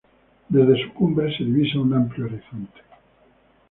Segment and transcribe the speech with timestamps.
[0.49, 2.79] Desde su cumbre se divisa un amplio horizonte.